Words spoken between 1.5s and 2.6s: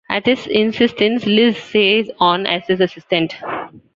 stays on